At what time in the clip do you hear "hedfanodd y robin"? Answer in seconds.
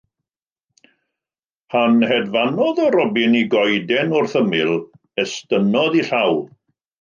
2.11-3.37